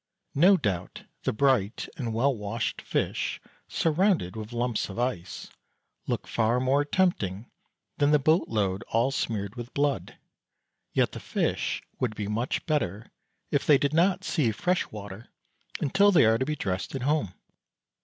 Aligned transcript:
No 0.33 0.57
doubt 0.57 1.03
the 1.25 1.31
bright 1.31 1.87
and 1.95 2.11
well 2.11 2.35
washed 2.35 2.81
fish, 2.81 3.39
surrounded 3.67 4.35
with 4.35 4.51
lumps 4.51 4.89
of 4.89 4.97
ice, 4.97 5.51
look 6.07 6.27
far 6.27 6.59
more 6.59 6.83
tempting 6.83 7.45
than 7.99 8.09
the 8.09 8.17
boat 8.17 8.47
load 8.47 8.81
all 8.87 9.11
smeared 9.11 9.53
with 9.55 9.75
blood, 9.75 10.17
yet 10.93 11.11
the 11.11 11.19
fish 11.19 11.83
would 11.99 12.15
be 12.15 12.27
much 12.27 12.65
better 12.65 13.11
if 13.51 13.63
they 13.67 13.77
did 13.77 13.93
not 13.93 14.23
see 14.23 14.51
fresh 14.51 14.87
water 14.91 15.27
until 15.79 16.11
they 16.11 16.25
are 16.25 16.39
to 16.39 16.45
be 16.47 16.55
dressed 16.55 16.95
at 16.95 17.03
home. 17.03 17.35